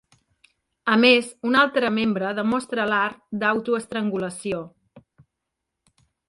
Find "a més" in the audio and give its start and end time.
0.93-1.27